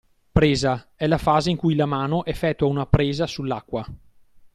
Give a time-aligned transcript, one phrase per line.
[0.31, 3.85] Presa: è la fase in cui la mano effettua una “presa” sull’acqua.